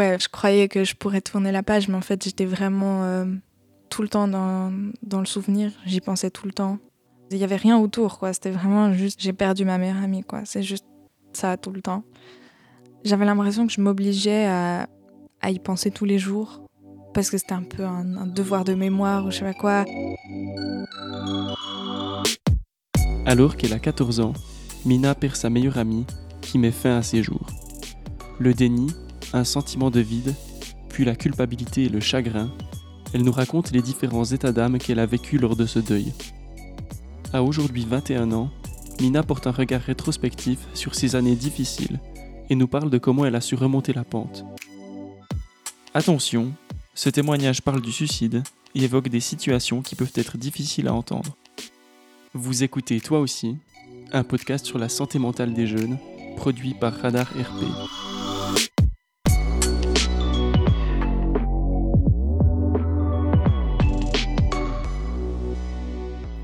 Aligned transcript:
Ouais, 0.00 0.16
je 0.18 0.30
croyais 0.30 0.66
que 0.66 0.82
je 0.82 0.94
pourrais 0.94 1.20
tourner 1.20 1.52
la 1.52 1.62
page, 1.62 1.88
mais 1.88 1.94
en 1.94 2.00
fait, 2.00 2.24
j'étais 2.24 2.46
vraiment 2.46 3.04
euh, 3.04 3.26
tout 3.90 4.00
le 4.00 4.08
temps 4.08 4.28
dans, 4.28 4.72
dans 5.02 5.20
le 5.20 5.26
souvenir. 5.26 5.72
J'y 5.84 6.00
pensais 6.00 6.30
tout 6.30 6.46
le 6.46 6.52
temps. 6.52 6.78
Il 7.30 7.36
n'y 7.36 7.44
avait 7.44 7.56
rien 7.56 7.76
autour, 7.76 8.18
quoi. 8.18 8.32
C'était 8.32 8.50
vraiment 8.50 8.94
juste, 8.94 9.20
j'ai 9.20 9.34
perdu 9.34 9.66
ma 9.66 9.76
meilleure 9.76 10.02
amie, 10.02 10.24
quoi. 10.24 10.40
C'est 10.46 10.62
juste 10.62 10.86
ça 11.34 11.58
tout 11.58 11.70
le 11.70 11.82
temps. 11.82 12.02
J'avais 13.04 13.26
l'impression 13.26 13.66
que 13.66 13.74
je 13.74 13.80
m'obligeais 13.82 14.46
à, 14.46 14.88
à, 15.42 15.50
y 15.50 15.58
penser 15.58 15.90
tous 15.90 16.06
les 16.06 16.18
jours, 16.18 16.62
parce 17.12 17.28
que 17.28 17.36
c'était 17.36 17.52
un 17.52 17.64
peu 17.64 17.84
un, 17.84 18.16
un, 18.16 18.26
devoir 18.26 18.64
de 18.64 18.72
mémoire 18.72 19.26
ou 19.26 19.30
je 19.30 19.40
sais 19.40 19.44
pas 19.44 19.52
quoi. 19.52 19.84
Alors 23.26 23.58
qu'elle 23.58 23.74
a 23.74 23.78
14 23.78 24.20
ans, 24.20 24.32
Mina 24.86 25.14
perd 25.14 25.36
sa 25.36 25.50
meilleure 25.50 25.76
amie, 25.76 26.06
qui 26.40 26.56
met 26.58 26.70
fin 26.70 26.96
à 26.96 27.02
ses 27.02 27.22
jours. 27.22 27.48
Le 28.38 28.54
déni, 28.54 28.86
un 29.32 29.44
sentiment 29.44 29.90
de 29.90 30.00
vide, 30.00 30.34
puis 30.88 31.04
la 31.04 31.14
culpabilité 31.14 31.84
et 31.84 31.88
le 31.88 32.00
chagrin, 32.00 32.50
elle 33.12 33.22
nous 33.22 33.32
raconte 33.32 33.72
les 33.72 33.82
différents 33.82 34.24
états 34.24 34.52
d'âme 34.52 34.78
qu'elle 34.78 34.98
a 34.98 35.06
vécus 35.06 35.40
lors 35.40 35.56
de 35.56 35.66
ce 35.66 35.78
deuil. 35.78 36.12
À 37.32 37.42
aujourd'hui 37.42 37.86
21 37.88 38.32
ans, 38.32 38.50
Mina 39.00 39.22
porte 39.22 39.46
un 39.46 39.52
regard 39.52 39.80
rétrospectif 39.80 40.58
sur 40.74 40.94
ces 40.94 41.16
années 41.16 41.36
difficiles 41.36 42.00
et 42.50 42.54
nous 42.54 42.68
parle 42.68 42.90
de 42.90 42.98
comment 42.98 43.24
elle 43.24 43.36
a 43.36 43.40
su 43.40 43.54
remonter 43.54 43.92
la 43.92 44.04
pente. 44.04 44.44
Attention, 45.94 46.52
ce 46.94 47.08
témoignage 47.08 47.62
parle 47.62 47.80
du 47.80 47.92
suicide 47.92 48.42
et 48.74 48.84
évoque 48.84 49.08
des 49.08 49.20
situations 49.20 49.82
qui 49.82 49.94
peuvent 49.94 50.12
être 50.16 50.36
difficiles 50.36 50.88
à 50.88 50.94
entendre. 50.94 51.36
Vous 52.34 52.62
écoutez 52.62 53.00
Toi 53.00 53.20
aussi, 53.20 53.56
un 54.12 54.22
podcast 54.22 54.66
sur 54.66 54.78
la 54.78 54.88
santé 54.88 55.18
mentale 55.18 55.54
des 55.54 55.66
jeunes, 55.66 55.98
produit 56.36 56.74
par 56.74 56.94
Radar 56.94 57.26
RP. 57.30 57.64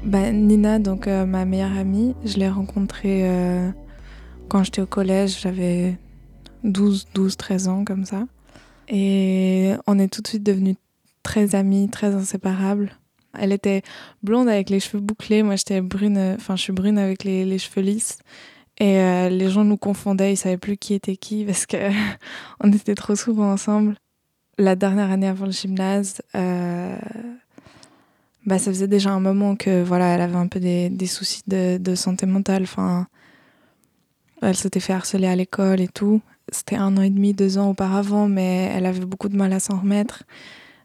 Bah, 0.07 0.31
Nina, 0.31 0.79
donc 0.79 1.09
euh, 1.09 1.27
ma 1.27 1.45
meilleure 1.45 1.77
amie, 1.77 2.15
je 2.25 2.37
l'ai 2.37 2.49
rencontrée 2.49 3.29
euh, 3.29 3.69
quand 4.49 4.63
j'étais 4.63 4.81
au 4.81 4.87
collège, 4.87 5.41
j'avais 5.41 5.99
12, 6.63 7.09
12, 7.13 7.37
13 7.37 7.67
ans 7.67 7.85
comme 7.85 8.05
ça. 8.05 8.23
Et 8.89 9.73
on 9.89 9.99
est 9.99 10.07
tout 10.07 10.23
de 10.23 10.29
suite 10.29 10.45
devenus 10.45 10.77
très 11.25 11.57
amis, 11.57 11.89
très 11.91 12.15
inséparables. 12.15 12.93
Elle 13.37 13.51
était 13.51 13.83
blonde 14.23 14.49
avec 14.49 14.71
les 14.71 14.79
cheveux 14.79 15.01
bouclés, 15.01 15.43
moi 15.43 15.57
j'étais 15.57 15.81
brune, 15.81 16.37
enfin 16.37 16.55
je 16.55 16.63
suis 16.63 16.73
brune 16.73 16.99
avec 16.99 17.25
les, 17.25 17.59
cheveux 17.59 17.83
lisses. 17.83 18.19
Et 18.79 19.01
euh, 19.01 19.29
les 19.29 19.51
gens 19.51 19.65
nous 19.65 19.77
confondaient, 19.77 20.35
ils 20.35 20.37
savaient 20.37 20.57
plus 20.57 20.77
qui 20.77 20.95
était 20.95 21.17
qui 21.17 21.45
parce 21.45 21.67
que 21.67 21.91
on 22.61 22.73
était 22.73 22.95
trop 22.95 23.17
souvent 23.17 23.51
ensemble. 23.51 23.97
La 24.57 24.77
dernière 24.77 25.11
année 25.11 25.27
avant 25.27 25.47
le 25.47 25.53
gymnase, 25.53 26.23
bah, 28.47 28.59
ça 28.59 28.71
faisait 28.71 28.87
déjà 28.87 29.11
un 29.11 29.21
moment 29.21 29.57
que 29.57 29.83
voilà, 29.83 30.07
elle 30.15 30.21
avait 30.21 30.37
un 30.37 30.47
peu 30.47 30.61
des, 30.61 30.89
des 30.89 31.07
soucis 31.07 31.43
de, 31.47 31.79
de, 31.79 31.95
santé 31.95 32.27
mentale. 32.27 32.63
Enfin, 32.63 33.09
elle 34.41 34.57
s'était 34.57 34.81
fait 34.81 34.93
harceler 34.93 35.27
à 35.27 35.37
l'école 35.37 35.81
et 35.81 35.89
tout. 35.89 36.21
C'était 36.53 36.77
un 36.77 36.97
an 36.97 37.03
et 37.03 37.11
demi, 37.11 37.35
deux 37.35 37.59
ans 37.59 37.71
auparavant, 37.71 38.29
mais 38.29 38.71
elle 38.73 38.87
avait 38.87 39.05
beaucoup 39.05 39.29
de 39.29 39.37
mal 39.37 39.53
à 39.53 39.59
s'en 39.59 39.81
remettre. 39.81 40.23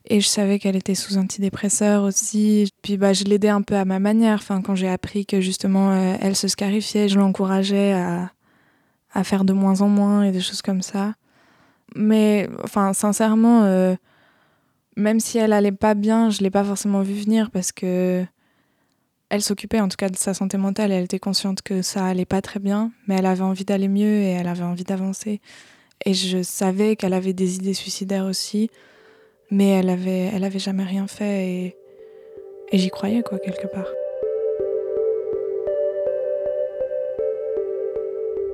Et 0.05 0.19
je 0.19 0.27
savais 0.27 0.57
qu'elle 0.57 0.75
était 0.75 0.95
sous 0.95 1.17
antidépresseur 1.17 2.03
aussi. 2.03 2.71
Puis 2.81 2.97
bah, 2.97 3.13
je 3.13 3.25
l'aidais 3.25 3.49
un 3.49 3.61
peu 3.61 3.75
à 3.75 3.85
ma 3.85 3.99
manière. 3.99 4.39
Enfin, 4.39 4.61
quand 4.61 4.73
j'ai 4.73 4.89
appris 4.89 5.27
que 5.27 5.39
justement 5.39 5.91
euh, 5.91 6.15
elle 6.19 6.35
se 6.35 6.47
scarifiait, 6.47 7.07
je 7.09 7.19
l'encourageais 7.19 7.93
à, 7.93 8.31
à 9.13 9.23
faire 9.23 9.45
de 9.45 9.53
moins 9.53 9.81
en 9.81 9.87
moins 9.87 10.23
et 10.23 10.31
des 10.31 10.41
choses 10.41 10.63
comme 10.63 10.81
ça. 10.81 11.13
Mais 11.95 12.49
enfin, 12.63 12.93
sincèrement, 12.93 13.63
euh, 13.65 13.95
même 14.95 15.19
si 15.19 15.37
elle 15.37 15.53
allait 15.53 15.71
pas 15.71 15.93
bien, 15.93 16.29
je 16.29 16.41
l'ai 16.41 16.49
pas 16.49 16.63
forcément 16.63 17.01
vu 17.01 17.13
venir 17.13 17.51
parce 17.51 17.71
que 17.71 18.25
elle 19.29 19.41
s'occupait 19.41 19.79
en 19.79 19.87
tout 19.87 19.95
cas 19.95 20.09
de 20.09 20.17
sa 20.17 20.33
santé 20.33 20.57
mentale. 20.57 20.91
Elle 20.91 21.05
était 21.05 21.19
consciente 21.19 21.61
que 21.61 21.81
ça 21.81 22.05
allait 22.05 22.25
pas 22.25 22.41
très 22.41 22.59
bien, 22.59 22.91
mais 23.07 23.15
elle 23.15 23.25
avait 23.25 23.43
envie 23.43 23.63
d'aller 23.63 23.87
mieux 23.87 24.21
et 24.21 24.31
elle 24.31 24.47
avait 24.47 24.63
envie 24.63 24.83
d'avancer. 24.83 25.39
Et 26.05 26.13
je 26.13 26.43
savais 26.43 26.97
qu'elle 26.97 27.13
avait 27.13 27.31
des 27.31 27.55
idées 27.55 27.73
suicidaires 27.73 28.25
aussi, 28.25 28.69
mais 29.49 29.69
elle 29.69 29.89
avait, 29.89 30.31
elle 30.33 30.43
avait 30.43 30.59
jamais 30.59 30.83
rien 30.83 31.07
fait 31.07 31.47
et, 31.47 31.77
et 32.71 32.77
j'y 32.77 32.89
croyais 32.89 33.21
quoi 33.21 33.39
quelque 33.39 33.67
part. 33.67 33.87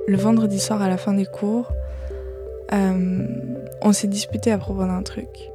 Le 0.06 0.16
vendredi 0.16 0.60
soir 0.60 0.80
à 0.80 0.88
la 0.88 0.96
fin 0.96 1.12
des 1.12 1.26
cours, 1.26 1.72
euh, 2.72 3.26
on 3.82 3.92
s'est 3.92 4.06
disputé 4.06 4.52
à 4.52 4.58
propos 4.58 4.84
d'un 4.84 5.02
truc. 5.02 5.50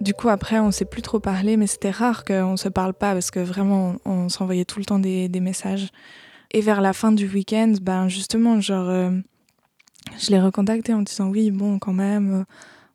Du 0.00 0.14
coup, 0.14 0.30
après, 0.30 0.58
on 0.58 0.70
s'est 0.70 0.86
plus 0.86 1.02
trop 1.02 1.20
parlé, 1.20 1.56
mais 1.56 1.66
c'était 1.66 1.90
rare 1.90 2.24
qu'on 2.24 2.56
se 2.56 2.68
parle 2.68 2.94
pas 2.94 3.12
parce 3.12 3.30
que 3.30 3.40
vraiment, 3.40 3.96
on, 4.06 4.28
s'envoyait 4.30 4.64
tout 4.64 4.78
le 4.78 4.86
temps 4.86 4.98
des, 4.98 5.28
messages. 5.40 5.88
Et 6.52 6.62
vers 6.62 6.80
la 6.80 6.92
fin 6.92 7.12
du 7.12 7.28
week-end, 7.28 7.74
ben 7.80 8.08
justement, 8.08 8.60
genre, 8.60 8.88
euh, 8.88 9.10
je 10.18 10.30
l'ai 10.30 10.40
recontacté 10.40 10.94
en 10.94 11.02
disant 11.02 11.28
oui, 11.28 11.50
bon, 11.50 11.78
quand 11.78 11.92
même. 11.92 12.44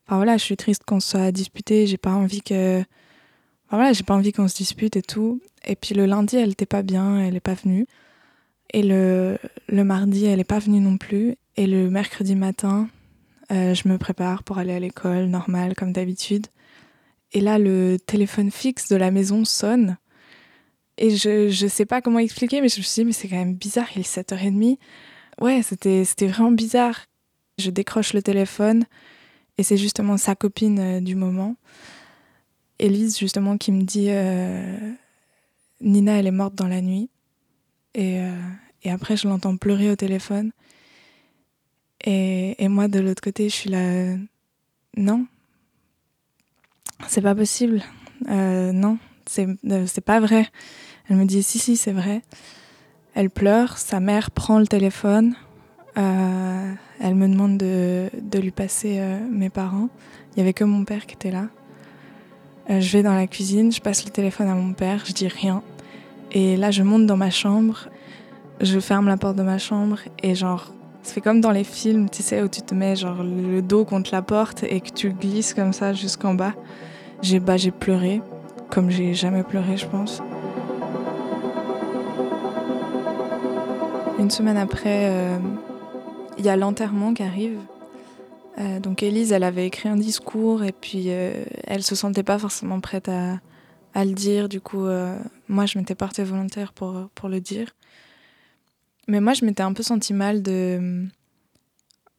Enfin 0.06 0.18
voilà, 0.18 0.38
je 0.38 0.44
suis 0.44 0.58
triste 0.58 0.84
qu'on 0.86 1.00
soit 1.00 1.32
disputé. 1.32 1.88
J'ai 1.88 1.98
pas 1.98 2.12
envie 2.12 2.42
que, 2.42 2.84
voilà, 3.70 3.94
j'ai 3.94 4.04
pas 4.04 4.16
envie 4.16 4.34
qu'on 4.34 4.48
se 4.48 4.56
dispute 4.56 4.96
et 4.98 5.02
tout. 5.04 5.42
Et 5.66 5.76
puis 5.76 5.96
le 5.96 6.06
lundi, 6.06 6.38
elle 6.38 6.52
était 6.52 6.66
pas 6.66 6.82
bien, 6.82 7.20
elle 7.20 7.36
est 7.36 7.40
pas 7.40 7.54
venue. 7.54 7.86
Et 8.74 8.84
le, 8.84 9.38
le 9.70 9.84
mardi, 9.84 10.26
elle 10.26 10.40
est 10.40 10.44
pas 10.44 10.60
venue 10.60 10.80
non 10.80 10.98
plus. 10.98 11.36
Et 11.56 11.68
le 11.68 11.90
mercredi 11.90 12.36
matin, 12.36 12.90
euh, 13.52 13.74
je 13.74 13.88
me 13.88 13.98
prépare 13.98 14.44
pour 14.44 14.58
aller 14.58 14.74
à 14.74 14.80
l'école, 14.80 15.26
normal, 15.26 15.76
comme 15.76 15.94
d'habitude. 15.94 16.48
Et 17.36 17.42
là, 17.42 17.60
le 17.60 17.98
téléphone 18.00 18.50
fixe 18.50 18.88
de 18.88 18.96
la 18.96 19.12
maison 19.12 19.44
sonne. 19.44 19.98
Et 20.98 21.18
je, 21.18 21.50
je 21.50 21.68
sais 21.68 21.86
pas 21.86 22.02
comment 22.02 22.20
expliquer, 22.20 22.62
mais 22.62 22.70
je 22.70 22.78
me 22.78 22.84
suis 22.84 23.02
dit, 23.02 23.06
mais 23.06 23.12
c'est 23.12 23.28
quand 23.28 23.36
même 23.36 23.56
bizarre, 23.56 23.90
il 23.94 24.00
est 24.00 24.16
7h30. 24.16 24.78
Ouais, 25.42 25.62
c'était, 25.62 26.06
c'était 26.06 26.28
vraiment 26.28 26.54
bizarre. 26.54 26.98
Je 27.58 27.72
décroche 27.72 28.14
le 28.14 28.22
téléphone 28.22 28.86
et 29.58 29.64
c'est 29.64 29.76
justement 29.76 30.16
sa 30.16 30.34
copine 30.34 30.80
euh, 30.80 31.02
du 31.02 31.16
moment, 31.16 31.58
Elise, 32.80 33.20
justement, 33.20 33.58
qui 33.58 33.74
me 33.74 33.84
dit 33.84 34.08
euh, 34.12 34.94
Nina, 35.82 36.14
elle 36.14 36.28
est 36.28 36.32
morte 36.32 36.56
dans 36.56 36.70
la 36.70 36.82
nuit. 36.82 37.10
Et, 37.96 38.22
euh, 38.22 38.32
et 38.84 38.92
après, 38.92 39.18
je 39.18 39.28
l'entends 39.28 39.58
pleurer 39.58 39.92
au 39.92 39.98
téléphone. 39.98 40.54
Et, 42.06 42.64
et 42.64 42.70
moi, 42.70 42.88
de 42.88 43.02
l'autre 43.02 43.22
côté, 43.22 43.50
je 43.50 43.56
suis 43.56 43.70
là 43.70 44.16
Non, 44.96 45.28
c'est 47.08 47.22
pas 47.22 47.36
possible. 47.36 47.82
Euh, 48.30 48.72
non, 48.72 48.98
c'est 49.26 49.48
euh, 49.70 49.86
pas 50.06 50.20
vrai. 50.20 50.48
Elle 51.10 51.18
me 51.18 51.26
dit 51.26 51.44
si, 51.44 51.60
si, 51.60 51.78
c'est 51.78 51.92
vrai. 51.92 52.22
Elle 53.14 53.30
pleure, 53.30 53.78
sa 53.78 54.00
mère 54.00 54.32
prend 54.32 54.60
le 54.60 54.68
téléphone, 54.68 55.36
euh, 55.98 56.74
elle 57.00 57.16
me 57.16 57.28
demande 57.28 57.58
de, 57.58 58.10
de 58.22 58.40
lui 58.40 58.52
passer 58.52 59.00
mes 59.32 59.50
parents. 59.50 59.88
Il 60.34 60.40
y 60.40 60.42
avait 60.42 60.52
que 60.52 60.66
mon 60.66 60.84
père 60.84 61.06
qui 61.06 61.16
était 61.16 61.32
là. 61.32 61.48
Je 62.68 62.92
vais 62.92 63.04
dans 63.04 63.14
la 63.14 63.28
cuisine, 63.28 63.72
je 63.72 63.80
passe 63.80 64.04
le 64.04 64.12
téléphone 64.12 64.48
à 64.48 64.56
mon 64.56 64.74
père, 64.74 65.04
je 65.06 65.14
dis 65.14 65.30
rien. 65.30 65.64
Et 66.32 66.58
là, 66.58 66.72
je 66.72 66.84
monte 66.84 67.06
dans 67.06 67.16
ma 67.16 67.30
chambre, 67.30 67.88
je 68.60 68.80
ferme 68.80 69.08
la 69.08 69.16
porte 69.16 69.38
de 69.38 69.44
ma 69.44 69.60
chambre 69.60 70.00
et 70.22 70.36
genre, 70.36 70.74
ça 71.06 71.14
fait 71.14 71.22
comme 71.22 71.40
dans 71.40 71.52
les 71.52 71.64
films, 71.64 72.10
tu 72.10 72.24
sais, 72.24 72.42
où 72.42 72.48
tu 72.48 72.64
te 72.64 72.74
mets 72.74 72.96
genre 72.96 73.24
le 73.24 73.62
dos 73.62 73.86
contre 73.86 74.10
la 74.12 74.24
porte 74.24 74.64
et 74.64 74.82
que 74.82 74.90
tu 74.90 75.12
glisses 75.12 75.54
comme 75.54 75.72
ça 75.72 75.94
jusqu'en 75.94 76.34
bas. 76.34 76.54
J'ai 77.22 77.40
bah, 77.40 77.58
pleuré, 77.80 78.22
comme 78.72 78.90
j'ai 78.90 79.14
jamais 79.14 79.44
pleuré, 79.44 79.78
je 79.78 79.86
pense. 79.86 80.22
Une 84.18 84.32
semaine 84.32 84.58
après, 84.58 85.04
il 85.04 86.42
euh, 86.42 86.44
y 86.44 86.50
a 86.50 86.56
l'enterrement 86.56 87.14
qui 87.14 87.22
arrive. 87.22 87.60
Euh, 88.58 88.80
donc 88.80 89.04
Elise, 89.04 89.32
elle 89.32 89.44
avait 89.44 89.68
écrit 89.68 89.90
un 89.90 89.98
discours 89.98 90.64
et 90.64 90.72
puis 90.72 91.06
euh, 91.08 91.46
elle 91.66 91.84
se 91.84 91.94
sentait 91.94 92.24
pas 92.24 92.40
forcément 92.40 92.80
prête 92.80 93.10
à, 93.10 93.40
le 94.04 94.14
dire. 94.14 94.50
Du 94.50 94.60
coup, 94.60 94.86
euh, 94.86 95.16
moi, 95.48 95.68
je 95.68 95.78
m'étais 95.78 95.96
portée 95.96 96.24
volontaire 96.24 96.74
pour, 96.74 97.10
pour 97.14 97.30
le 97.30 97.40
dire. 97.40 97.76
Mais 99.08 99.22
moi, 99.22 99.34
je 99.34 99.46
m'étais 99.46 99.64
un 99.64 99.74
peu 99.74 99.84
senti 99.84 100.14
mal 100.14 100.42
de 100.42 101.08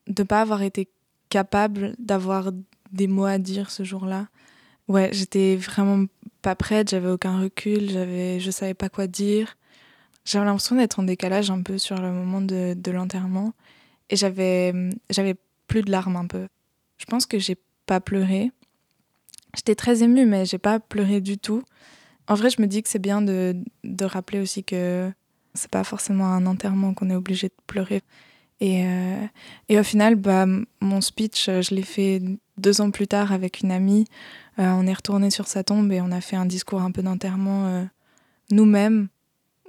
ne 0.06 0.22
pas 0.22 0.40
avoir 0.40 0.62
été 0.62 0.88
capable 1.28 1.94
d'avoir 1.98 2.52
des 2.92 3.06
mots 3.06 3.24
à 3.24 3.38
dire 3.38 3.70
ce 3.70 3.82
jour-là. 3.82 4.28
Ouais, 4.88 5.10
j'étais 5.12 5.56
vraiment 5.56 6.06
pas 6.42 6.54
prête, 6.54 6.90
j'avais 6.90 7.08
aucun 7.08 7.40
recul, 7.40 7.90
j'avais, 7.90 8.38
je 8.38 8.50
savais 8.50 8.74
pas 8.74 8.88
quoi 8.88 9.08
dire. 9.08 9.56
J'avais 10.24 10.44
l'impression 10.44 10.76
d'être 10.76 11.00
en 11.00 11.02
décalage 11.02 11.50
un 11.50 11.62
peu 11.62 11.78
sur 11.78 11.96
le 12.00 12.12
moment 12.12 12.40
de, 12.40 12.74
de 12.74 12.90
l'enterrement. 12.90 13.52
Et 14.10 14.16
j'avais, 14.16 14.72
j'avais 15.10 15.34
plus 15.66 15.82
de 15.82 15.90
larmes 15.90 16.16
un 16.16 16.26
peu. 16.26 16.46
Je 16.98 17.04
pense 17.06 17.26
que 17.26 17.38
j'ai 17.38 17.56
pas 17.86 18.00
pleuré. 18.00 18.52
J'étais 19.56 19.74
très 19.74 20.02
émue, 20.02 20.26
mais 20.26 20.44
j'ai 20.44 20.58
pas 20.58 20.78
pleuré 20.78 21.20
du 21.20 21.38
tout. 21.38 21.62
En 22.28 22.34
vrai, 22.34 22.50
je 22.50 22.60
me 22.60 22.66
dis 22.66 22.82
que 22.82 22.88
c'est 22.88 23.00
bien 23.00 23.22
de, 23.22 23.56
de 23.84 24.04
rappeler 24.04 24.40
aussi 24.40 24.64
que 24.64 25.10
c'est 25.56 25.70
pas 25.70 25.84
forcément 25.84 26.26
un 26.26 26.46
enterrement 26.46 26.94
qu'on 26.94 27.10
est 27.10 27.14
obligé 27.14 27.48
de 27.48 27.54
pleurer. 27.66 28.02
Et, 28.60 28.84
et 29.68 29.78
au 29.78 29.82
final, 29.82 30.14
bah, 30.14 30.46
mon 30.80 31.00
speech, 31.00 31.46
je 31.46 31.74
l'ai 31.74 31.82
fait 31.82 32.22
deux 32.56 32.80
ans 32.80 32.90
plus 32.90 33.06
tard 33.06 33.32
avec 33.32 33.60
une 33.60 33.70
amie. 33.70 34.06
on 34.56 34.86
est 34.86 34.94
retourné 34.94 35.30
sur 35.30 35.46
sa 35.46 35.62
tombe 35.62 35.92
et 35.92 36.00
on 36.00 36.10
a 36.10 36.20
fait 36.20 36.36
un 36.36 36.46
discours 36.46 36.80
un 36.80 36.90
peu 36.90 37.02
d'enterrement 37.02 37.86
nous-mêmes. 38.50 39.08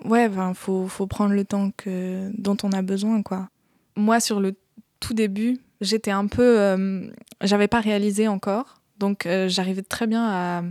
Ouais, 0.06 0.30
il 0.32 0.56
faut, 0.56 0.88
faut 0.88 1.08
prendre 1.08 1.34
le 1.34 1.44
temps 1.44 1.72
que, 1.76 2.32
dont 2.38 2.58
on 2.64 2.72
a 2.72 2.82
besoin, 2.82 3.24
quoi. 3.24 3.50
Moi, 3.96 4.20
sur 4.20 4.40
le 4.40 4.56
tout 5.00 5.14
début, 5.14 5.60
j'étais 5.82 6.12
un 6.12 6.28
peu... 6.28 7.12
J'avais 7.42 7.68
pas 7.68 7.82
réalisé 7.82 8.28
encore. 8.28 8.82
Donc, 9.00 9.28
j'arrivais 9.48 9.82
très 9.82 10.08
bien 10.08 10.26
à, 10.26 10.64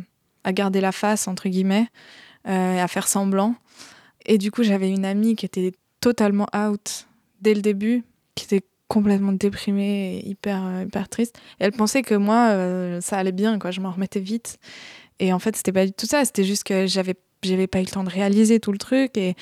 à, 0.44 0.52
garder 0.52 0.80
la 0.80 0.92
face, 0.92 1.28
entre 1.28 1.48
guillemets, 1.48 1.88
à 2.44 2.88
faire 2.88 3.08
semblant. 3.08 3.56
Et 4.26 4.38
du 4.38 4.50
coup, 4.50 4.62
j'avais 4.62 4.90
une 4.90 5.05
amie 5.05 5.37
qui 5.37 5.46
était 5.46 5.73
totalement 6.00 6.46
out 6.55 7.06
dès 7.40 7.55
le 7.55 7.62
début, 7.62 8.05
qui 8.34 8.44
était 8.44 8.67
complètement 8.88 9.32
déprimée 9.32 10.19
et 10.19 10.28
hyper, 10.28 10.64
euh, 10.64 10.84
hyper 10.84 11.08
triste. 11.08 11.38
Elle 11.58 11.73
pensait 11.73 12.02
que 12.02 12.14
moi, 12.14 12.49
euh, 12.50 13.00
ça 13.00 13.19
allait 13.19 13.32
bien, 13.32 13.58
quoi. 13.58 13.70
Je 13.70 13.81
m'en 13.81 13.90
remettais 13.90 14.20
vite. 14.20 14.58
Et 15.19 15.32
en 15.32 15.38
fait, 15.38 15.56
c'était 15.56 15.73
pas 15.73 15.87
du 15.87 15.93
tout 15.93 16.06
ça. 16.06 16.25
C'était 16.25 16.44
juste 16.44 16.64
que 16.64 16.87
j'avais, 16.87 17.14
j'avais 17.43 17.67
pas 17.67 17.78
eu 17.81 17.84
le 17.84 17.88
temps 17.88 18.05
de 18.05 18.11
réaliser 18.11 18.61
tout 18.61 18.73
le 18.73 18.78
truc 18.78 19.17
et, 19.17 19.34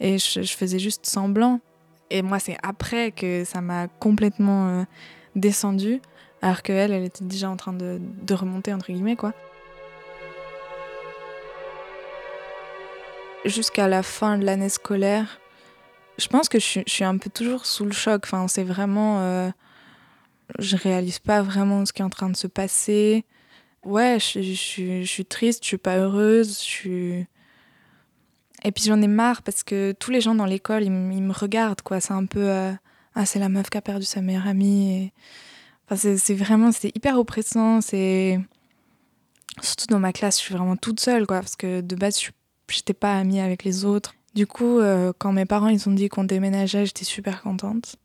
et 0.00 0.18
je, 0.18 0.42
faisais 0.42 0.78
juste 0.78 1.06
semblant. 1.06 1.60
Et 2.10 2.22
moi, 2.22 2.38
c'est 2.38 2.56
après 2.62 3.10
que 3.10 3.44
ça 3.44 3.60
m'a 3.60 3.88
complètement 3.88 4.68
euh, 4.68 4.84
descendu, 5.34 6.00
alors 6.42 6.62
qu'elle, 6.62 6.92
elle 6.92 7.04
était 7.04 7.24
déjà 7.24 7.48
en 7.48 7.56
train 7.56 7.72
de, 7.72 8.00
de 8.00 8.34
remonter, 8.34 8.72
entre 8.74 8.92
guillemets, 8.92 9.16
quoi. 9.16 9.32
Jusqu'à 13.44 13.88
la 13.88 14.02
fin 14.02 14.38
de 14.38 14.44
l'année 14.44 14.68
scolaire, 14.68 15.40
je 16.18 16.28
pense 16.28 16.48
que 16.48 16.58
je, 16.58 16.80
suis 16.86 17.04
un 17.04 17.18
peu 17.18 17.30
toujours 17.30 17.66
sous 17.66 17.84
le 17.84 17.92
choc. 17.92 18.22
Enfin, 18.24 18.46
c'est 18.48 18.64
vraiment. 18.64 19.20
Euh, 19.20 19.50
je 20.58 20.76
réalise 20.76 21.18
pas 21.18 21.42
vraiment 21.42 21.84
ce 21.86 21.92
qui 21.92 22.02
est 22.02 22.04
en 22.04 22.10
train 22.10 22.28
de 22.28 22.36
se 22.36 22.46
passer. 22.46 23.24
Ouais, 23.84 24.18
je, 24.20 24.40
je, 24.40 25.04
suis 25.04 25.24
triste, 25.24 25.62
je 25.64 25.68
suis 25.68 25.78
pas 25.78 25.96
heureuse, 25.96 26.58
je 26.58 26.64
suis. 26.64 27.26
Et 28.64 28.70
puis 28.70 28.84
j'en 28.84 29.00
ai 29.02 29.08
marre 29.08 29.42
parce 29.42 29.64
que 29.64 29.92
tous 29.98 30.12
les 30.12 30.20
gens 30.20 30.36
dans 30.36 30.44
l'école, 30.44 30.84
ils, 30.84 30.90
me 30.90 31.32
regardent, 31.32 31.82
quoi. 31.82 32.00
C'est 32.00 32.12
un 32.12 32.26
peu. 32.26 32.48
Euh, 32.48 32.72
ah, 33.14 33.26
c'est 33.26 33.38
la 33.38 33.48
meuf 33.48 33.70
qui 33.70 33.78
a 33.78 33.82
perdu 33.82 34.04
sa 34.04 34.20
meilleure 34.20 34.46
amie. 34.46 35.12
Enfin, 35.88 36.16
c'est 36.16 36.34
vraiment. 36.34 36.72
C'est 36.72 36.94
hyper 36.94 37.18
oppressant. 37.18 37.80
C'est. 37.80 38.38
Surtout 39.60 39.86
dans 39.88 39.98
ma 39.98 40.12
classe, 40.12 40.38
je 40.38 40.44
suis 40.44 40.54
vraiment 40.54 40.76
toute 40.76 41.00
seule, 41.00 41.26
quoi. 41.26 41.40
Parce 41.40 41.56
que 41.56 41.80
de 41.80 41.96
base, 41.96 42.14
je 42.14 42.20
suis 42.20 42.32
j'étais 42.72 42.94
pas 42.94 43.16
amie 43.16 43.40
avec 43.40 43.64
les 43.64 43.84
autres. 43.84 44.14
Du 44.34 44.46
coup, 44.46 44.78
euh, 44.78 45.12
quand 45.18 45.32
mes 45.32 45.44
parents 45.44 45.68
ils 45.68 45.88
ont 45.88 45.92
dit 45.92 46.08
qu'on 46.08 46.24
déménageait, 46.24 46.86
j'étais 46.86 47.04
super 47.04 47.42
contente. 47.42 47.96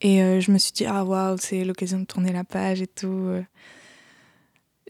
Et 0.00 0.22
euh, 0.22 0.40
je 0.40 0.50
me 0.50 0.58
suis 0.58 0.72
dit, 0.72 0.86
ah 0.86 1.04
waouh, 1.04 1.36
c'est 1.38 1.64
l'occasion 1.64 2.00
de 2.00 2.04
tourner 2.04 2.32
la 2.32 2.44
page 2.44 2.80
et 2.80 2.86
tout. 2.86 3.06
Euh. 3.08 3.42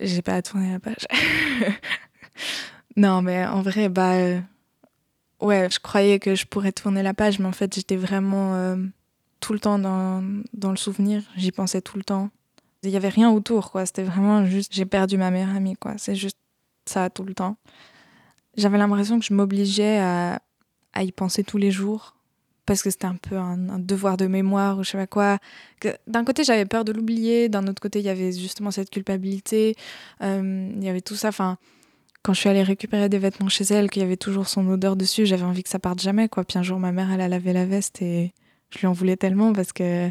J'ai 0.00 0.22
pas 0.22 0.34
à 0.34 0.42
tourner 0.42 0.72
la 0.72 0.80
page. 0.80 1.06
non, 2.96 3.22
mais 3.22 3.44
en 3.46 3.62
vrai, 3.62 3.88
bah. 3.88 4.40
ouais, 5.40 5.68
je 5.70 5.80
croyais 5.80 6.18
que 6.18 6.34
je 6.34 6.46
pourrais 6.46 6.72
tourner 6.72 7.02
la 7.02 7.14
page, 7.14 7.38
mais 7.38 7.46
en 7.46 7.52
fait, 7.52 7.74
j'étais 7.74 7.96
vraiment 7.96 8.76
tout 9.40 9.52
le 9.52 9.58
temps 9.58 9.78
dans, 9.78 10.22
dans 10.54 10.70
le 10.70 10.76
souvenir. 10.76 11.22
J'y 11.36 11.52
pensais 11.52 11.82
tout 11.82 11.98
le 11.98 12.04
temps. 12.04 12.30
Il 12.82 12.90
y 12.90 12.96
avait 12.96 13.10
rien 13.10 13.30
autour, 13.30 13.70
quoi. 13.70 13.86
C'était 13.86 14.02
vraiment 14.02 14.46
juste, 14.46 14.74
j'ai 14.74 14.86
perdu 14.86 15.18
ma 15.18 15.30
meilleure 15.30 15.54
amie, 15.54 15.76
quoi. 15.76 15.94
C'est 15.98 16.16
juste 16.16 16.38
ça 16.86 17.10
tout 17.10 17.24
le 17.24 17.34
temps 17.34 17.56
j'avais 18.56 18.78
l'impression 18.78 19.18
que 19.18 19.24
je 19.24 19.34
m'obligeais 19.34 19.98
à, 19.98 20.40
y 21.00 21.12
penser 21.12 21.42
tous 21.42 21.58
les 21.58 21.70
jours 21.70 22.16
parce 22.66 22.82
que 22.82 22.90
c'était 22.90 23.06
un 23.06 23.16
peu 23.16 23.36
un, 23.36 23.78
devoir 23.78 24.16
de 24.16 24.26
mémoire 24.26 24.78
ou 24.78 24.84
je 24.84 24.90
sais 24.90 24.98
pas 24.98 25.06
quoi. 25.06 25.38
D'un 26.06 26.24
côté, 26.24 26.44
j'avais 26.44 26.64
peur 26.64 26.84
de 26.84 26.92
l'oublier, 26.92 27.48
d'un 27.48 27.66
autre 27.66 27.80
côté, 27.80 27.98
il 27.98 28.04
y 28.04 28.08
avait 28.08 28.32
justement 28.32 28.70
cette 28.70 28.90
culpabilité, 28.90 29.74
euh, 30.22 30.70
il 30.76 30.84
y 30.84 30.88
avait 30.88 31.00
tout 31.00 31.16
ça. 31.16 31.28
Enfin, 31.28 31.58
quand 32.22 32.34
je 32.34 32.40
suis 32.40 32.48
allée 32.48 32.62
récupérer 32.62 33.08
des 33.08 33.18
vêtements 33.18 33.48
chez 33.48 33.64
elle, 33.64 33.90
qu'il 33.90 34.02
y 34.02 34.04
avait 34.04 34.16
toujours 34.16 34.46
son 34.46 34.68
odeur 34.68 34.94
dessus, 34.96 35.26
j'avais 35.26 35.42
envie 35.42 35.64
que 35.64 35.68
ça 35.68 35.80
parte 35.80 36.00
jamais, 36.00 36.28
quoi. 36.28 36.44
Puis 36.44 36.58
un 36.58 36.62
jour, 36.62 36.78
ma 36.78 36.92
mère, 36.92 37.10
elle 37.10 37.20
a 37.20 37.28
lavé 37.28 37.52
la 37.52 37.66
veste 37.66 38.00
et 38.00 38.32
je 38.70 38.78
lui 38.78 38.86
en 38.86 38.92
voulais 38.92 39.16
tellement 39.16 39.52
parce 39.52 39.72
que, 39.72 40.10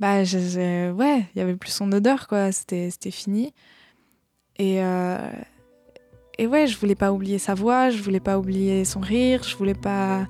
bah, 0.00 0.24
je, 0.24 0.90
ouais, 0.92 1.26
il 1.34 1.38
y 1.38 1.42
avait 1.42 1.56
plus 1.56 1.70
son 1.70 1.92
odeur, 1.92 2.28
quoi. 2.28 2.50
C'était 2.50 2.90
fini. 3.10 3.52
Et, 4.58 4.82
euh, 4.82 5.18
et 6.38 6.46
ouais, 6.46 6.66
je 6.66 6.78
voulais 6.78 6.94
pas 6.94 7.12
oublier 7.12 7.38
sa 7.38 7.54
voix, 7.54 7.90
je 7.90 8.02
voulais 8.02 8.20
pas 8.20 8.38
oublier 8.38 8.84
son 8.84 9.00
rire, 9.00 9.42
je 9.42 9.56
voulais 9.56 9.74
pas, 9.74 10.26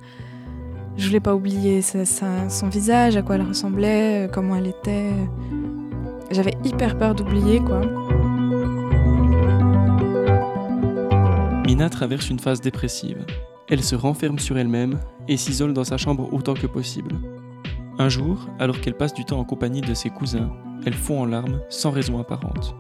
je 0.97 1.07
voulais 1.07 1.21
pas 1.21 1.35
oublier 1.35 1.81
son 1.83 2.69
visage, 2.69 3.17
à 3.17 3.23
quoi 3.23 3.37
elle 3.37 3.43
ressemblait, 3.43 4.29
comment 4.33 4.57
elle 4.57 4.67
était. 4.67 5.13
J'avais 6.31 6.55
hyper 6.65 6.99
peur 6.99 7.15
d'oublier 7.15 7.61
quoi. 7.61 7.81
Mina 11.67 11.89
traverse 11.89 12.29
une 12.31 12.41
phase 12.41 12.61
dépressive. 12.61 13.25
Elle 13.69 13.83
se 13.83 13.95
renferme 13.95 14.39
sur 14.39 14.59
elle-même 14.59 14.99
et 15.29 15.37
s'isole 15.37 15.73
dans 15.73 15.85
sa 15.85 15.97
chambre 15.97 16.29
autant 16.33 16.55
que 16.55 16.67
possible. 16.67 17.15
Un 17.99 18.09
jour, 18.09 18.49
alors 18.59 18.81
qu'elle 18.81 18.97
passe 18.97 19.15
du 19.15 19.25
temps 19.25 19.39
en 19.39 19.45
compagnie 19.45 19.81
de 19.81 19.95
ses 19.95 20.11
cousins, 20.11 20.51
elle 20.85 20.95
fond 20.95 21.21
en 21.21 21.27
larmes 21.27 21.61
sans 21.69 21.91
raison 21.91 22.19
apparente. 22.19 22.75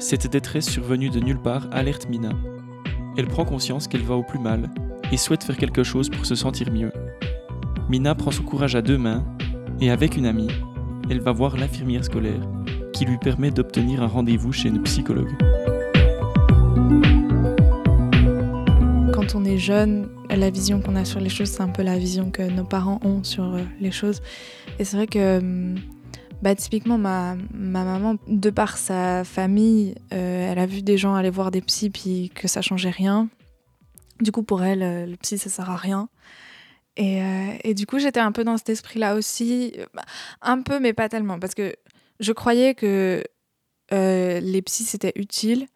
Cette 0.00 0.26
détresse 0.26 0.64
survenue 0.64 1.10
de 1.10 1.20
nulle 1.20 1.38
part 1.38 1.68
alerte 1.72 2.08
Mina. 2.08 2.30
Elle 3.18 3.26
prend 3.26 3.44
conscience 3.44 3.86
qu'elle 3.86 4.02
va 4.02 4.14
au 4.14 4.22
plus 4.22 4.38
mal 4.38 4.70
et 5.12 5.18
souhaite 5.18 5.44
faire 5.44 5.58
quelque 5.58 5.82
chose 5.82 6.08
pour 6.08 6.24
se 6.24 6.34
sentir 6.34 6.72
mieux. 6.72 6.90
Mina 7.90 8.14
prend 8.14 8.30
son 8.30 8.42
courage 8.42 8.74
à 8.74 8.80
deux 8.80 8.96
mains 8.96 9.22
et 9.78 9.90
avec 9.90 10.16
une 10.16 10.24
amie, 10.24 10.48
elle 11.10 11.20
va 11.20 11.32
voir 11.32 11.58
l'infirmière 11.58 12.02
scolaire 12.02 12.40
qui 12.94 13.04
lui 13.04 13.18
permet 13.18 13.50
d'obtenir 13.50 14.02
un 14.02 14.06
rendez-vous 14.06 14.52
chez 14.52 14.70
une 14.70 14.82
psychologue. 14.84 15.36
Quand 19.12 19.34
on 19.34 19.44
est 19.44 19.58
jeune, 19.58 20.08
la 20.30 20.48
vision 20.48 20.80
qu'on 20.80 20.96
a 20.96 21.04
sur 21.04 21.20
les 21.20 21.28
choses, 21.28 21.50
c'est 21.50 21.62
un 21.62 21.68
peu 21.68 21.82
la 21.82 21.98
vision 21.98 22.30
que 22.30 22.42
nos 22.50 22.64
parents 22.64 23.00
ont 23.04 23.22
sur 23.22 23.54
euh, 23.54 23.64
les 23.80 23.90
choses. 23.90 24.22
Et 24.78 24.84
c'est 24.84 24.96
vrai 24.96 25.06
que 25.06 25.40
hum, 25.40 25.74
bah, 26.42 26.54
typiquement, 26.54 26.96
ma, 26.96 27.36
ma, 27.52 27.84
maman, 27.84 28.16
de 28.26 28.50
par 28.50 28.78
sa 28.78 29.24
famille, 29.24 29.94
euh, 30.12 30.52
elle 30.52 30.58
a 30.58 30.66
vu 30.66 30.82
des 30.82 30.96
gens 30.96 31.14
aller 31.14 31.30
voir 31.30 31.50
des 31.50 31.60
psys 31.60 31.90
puis 31.90 32.30
que 32.34 32.48
ça 32.48 32.62
changeait 32.62 32.90
rien. 32.90 33.28
Du 34.20 34.32
coup, 34.32 34.42
pour 34.42 34.62
elle, 34.62 34.82
euh, 34.82 35.06
le 35.06 35.16
psy, 35.16 35.36
ça 35.36 35.50
sert 35.50 35.70
à 35.70 35.76
rien. 35.76 36.08
Et, 36.96 37.22
euh, 37.22 37.52
et 37.62 37.74
du 37.74 37.86
coup, 37.86 37.98
j'étais 37.98 38.20
un 38.20 38.32
peu 38.32 38.44
dans 38.44 38.56
cet 38.56 38.70
esprit-là 38.70 39.14
aussi. 39.14 39.74
Un 40.40 40.62
peu, 40.62 40.80
mais 40.80 40.92
pas 40.94 41.08
tellement. 41.08 41.38
Parce 41.38 41.54
que 41.54 41.74
je 42.20 42.32
croyais 42.32 42.74
que 42.74 43.22
les 43.90 44.62
psys, 44.62 44.84
c'était 44.84 45.12
utile. 45.16 45.66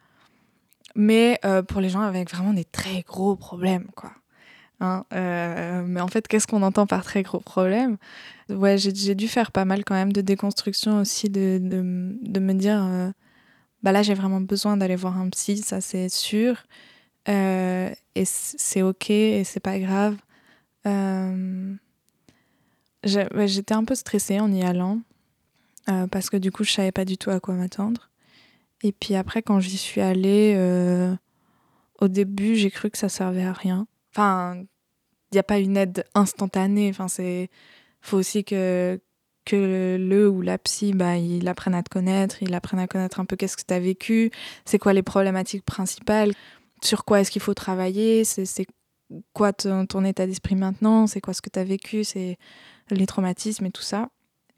Mais 0.96 1.40
pour 1.68 1.80
les 1.80 1.88
gens 1.88 2.00
avec 2.00 2.30
vraiment 2.30 2.52
des 2.52 2.64
très 2.64 3.02
gros 3.02 3.36
problèmes, 3.36 3.88
quoi. 3.96 4.12
Hein, 4.84 5.04
euh, 5.14 5.82
mais 5.86 6.00
en 6.02 6.08
fait, 6.08 6.28
qu'est-ce 6.28 6.46
qu'on 6.46 6.62
entend 6.62 6.86
par 6.86 7.02
très 7.04 7.22
gros 7.22 7.40
problème? 7.40 7.96
Ouais, 8.50 8.76
j'ai 8.76 9.14
dû 9.14 9.28
faire 9.28 9.50
pas 9.50 9.64
mal 9.64 9.82
quand 9.84 9.94
même 9.94 10.12
de 10.12 10.20
déconstruction 10.20 11.00
aussi, 11.00 11.30
de, 11.30 11.58
de, 11.58 12.14
de 12.20 12.40
me 12.40 12.52
dire, 12.52 12.84
euh, 12.84 13.10
bah 13.82 13.92
là 13.92 14.02
j'ai 14.02 14.12
vraiment 14.12 14.42
besoin 14.42 14.76
d'aller 14.76 14.96
voir 14.96 15.18
un 15.18 15.30
psy, 15.30 15.56
ça 15.56 15.80
c'est 15.80 16.10
sûr, 16.10 16.56
euh, 17.28 17.90
et 18.14 18.24
c'est 18.26 18.82
ok, 18.82 19.08
et 19.10 19.44
c'est 19.44 19.60
pas 19.60 19.78
grave. 19.78 20.16
J'étais 23.04 23.74
un 23.74 23.84
peu 23.84 23.94
stressée 23.94 24.40
en 24.40 24.52
y 24.52 24.62
allant, 24.62 25.00
parce 26.10 26.28
que 26.28 26.36
du 26.36 26.52
coup 26.52 26.64
je 26.64 26.72
savais 26.72 26.92
pas 26.92 27.06
du 27.06 27.16
tout 27.16 27.30
à 27.30 27.40
quoi 27.40 27.54
m'attendre. 27.54 28.10
Et 28.82 28.92
puis 28.92 29.14
après, 29.14 29.40
quand 29.40 29.60
j'y 29.60 29.78
suis 29.78 30.02
allée, 30.02 30.54
au 32.00 32.08
début 32.08 32.56
j'ai 32.56 32.70
cru 32.70 32.90
que 32.90 32.98
ça 32.98 33.08
servait 33.08 33.44
à 33.44 33.54
rien. 33.54 33.86
Enfin, 34.14 34.64
n'y 35.34 35.40
a 35.40 35.44
pas 35.44 35.58
une 35.58 35.76
aide 35.76 36.04
instantanée. 36.14 36.90
Enfin, 36.90 37.08
c'est 37.08 37.50
faut 38.00 38.18
aussi 38.18 38.44
que 38.44 39.00
que 39.44 39.96
le 40.00 40.28
ou 40.28 40.40
la 40.42 40.58
psy, 40.58 40.92
bah, 40.94 41.16
il 41.16 41.46
apprenne 41.48 41.74
à 41.74 41.82
te 41.82 41.90
connaître, 41.90 42.42
il 42.42 42.54
apprenne 42.54 42.80
à 42.80 42.86
connaître 42.86 43.20
un 43.20 43.26
peu 43.26 43.36
qu'est-ce 43.36 43.56
que 43.56 43.62
tu 43.66 43.74
as 43.74 43.80
vécu, 43.80 44.30
c'est 44.64 44.78
quoi 44.78 44.92
les 44.94 45.02
problématiques 45.02 45.64
principales, 45.64 46.32
sur 46.82 47.04
quoi 47.04 47.20
est-ce 47.20 47.30
qu'il 47.30 47.42
faut 47.42 47.54
travailler, 47.54 48.24
c'est 48.24 48.66
quoi 49.34 49.52
ton, 49.52 49.86
ton 49.86 50.04
état 50.04 50.26
d'esprit 50.26 50.56
maintenant, 50.56 51.06
c'est 51.06 51.20
quoi 51.20 51.34
ce 51.34 51.42
que 51.42 51.50
tu 51.50 51.58
as 51.58 51.64
vécu, 51.64 52.04
c'est 52.04 52.38
les 52.90 53.06
traumatismes 53.06 53.66
et 53.66 53.70
tout 53.70 53.82
ça. 53.82 54.08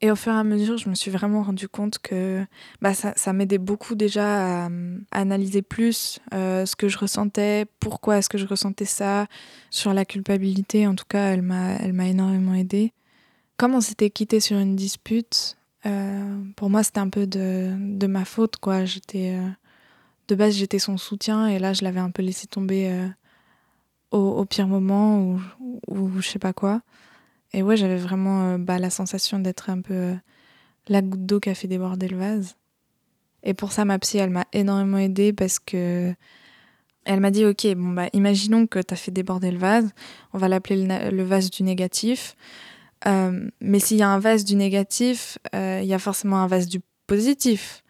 Et 0.03 0.11
au 0.11 0.17
fur 0.17 0.33
et 0.33 0.37
à 0.37 0.45
mesure, 0.45 0.77
je 0.77 0.91
me 0.91 0.95
suis 0.95 1.11
vraiment 1.11 1.43
rendu 1.43 1.69
compte 1.69 1.99
que 1.99 2.45
bah, 2.83 2.93
ça, 2.93 3.15
ça 3.17 3.33
m'aidait 3.33 3.59
beaucoup 3.59 3.95
déjà 3.95 4.67
à, 4.67 4.69
analyser 5.11 5.63
plus 5.63 6.21
euh, 6.35 6.67
ce 6.67 6.77
que 6.77 6.89
je 6.89 6.99
ressentais, 6.99 7.65
pourquoi 7.81 8.19
est-ce 8.19 8.29
que 8.29 8.37
je 8.37 8.47
ressentais 8.47 8.85
ça, 8.85 9.27
sur 9.71 9.95
la 9.95 10.05
culpabilité. 10.05 10.87
En 10.87 10.95
tout 10.95 11.07
cas, 11.09 11.33
elle 11.33 11.41
m'a, 11.41 11.79
énormément 12.07 12.53
aidée. 12.53 12.93
Comme 13.57 13.75
on 13.75 13.81
s'était 13.81 14.11
quitté 14.11 14.39
sur 14.39 14.59
une 14.59 14.77
dispute, 14.77 15.57
euh, 15.87 16.43
pour 16.57 16.69
moi, 16.69 16.83
c'était 16.83 17.01
un 17.01 17.09
peu 17.09 17.27
de, 17.27 17.73
de, 17.79 18.07
ma 18.07 18.27
faute. 18.27 18.57
quoi. 18.57 18.85
J'étais, 18.85 19.39
euh, 19.39 19.49
de 20.29 20.35
base, 20.35 20.57
j'étais 20.57 20.79
son 20.79 20.99
soutien 20.99 21.47
et 21.47 21.59
là, 21.59 21.73
je 21.73 21.85
l'avais 21.85 22.01
un 22.01 22.11
peu 22.11 22.23
laissé 22.23 22.47
tomber 22.47 22.93
au, 24.11 24.19
au, 24.19 24.45
pire 24.45 24.69
moment 24.69 25.23
ou, 25.23 25.41
ou 25.89 26.21
je 26.21 26.29
sais 26.29 26.39
pas 26.39 26.53
quoi. 26.53 26.83
Et 27.53 27.63
ouais, 27.63 27.77
j'avais 27.77 27.97
vraiment 27.97 28.59
bah, 28.59 28.79
la 28.79 28.91
sensation 28.91 29.39
d'être 29.39 29.71
un 29.71 29.81
peu 29.81 30.15
la 30.89 31.03
goutte 31.03 31.27
d'eau 31.27 31.41
qui 31.41 31.51
a 31.51 31.55
fait 31.55 31.69
déborder 31.69 32.09
le 32.09 32.17
vase. 32.17 32.57
Et 33.43 33.55
pour 33.55 33.73
ça, 33.73 33.85
ma 33.85 33.99
psy, 33.99 34.19
elle 34.19 34.31
m'a 34.31 34.47
énormément 34.53 34.99
aidée 34.99 35.33
parce 35.33 35.59
que 35.59 36.15
elle 37.05 37.21
m'a 37.21 37.31
dit 37.31 37.45
Ok, 37.45 37.67
bon, 37.75 37.93
bah, 37.93 38.09
imaginons 38.13 38.67
que 38.67 38.81
tu 38.81 38.93
as 38.93 38.97
fait 38.97 39.13
déborder 39.13 39.51
le 39.51 39.59
vase, 39.59 39.89
on 40.33 40.39
va 40.39 40.49
l'appeler 40.49 40.87
le, 41.11 41.23
vase 41.23 41.51
du 41.51 41.63
négatif. 41.63 42.37
Euh, 43.07 43.49
mais 43.61 43.79
s'il 43.79 43.99
y 43.99 44.03
a 44.03 44.09
un 44.09 44.19
vase 44.19 44.45
du 44.45 44.57
négatif, 44.57 45.39
euh, 45.55 45.81
il 45.83 45.89
y 45.89 45.95
a 45.95 45.99
forcément 45.99 46.39
un 46.39 46.47
vase 46.47 46.67
du 46.67 46.81
positif. 47.07 47.85